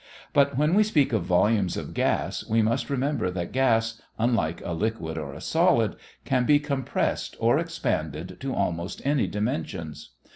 [0.33, 4.73] But when we speak of volumes of gas we must remember that gas, unlike a
[4.73, 10.09] liquid or a solid, can be compressed or expanded to almost any dimensions.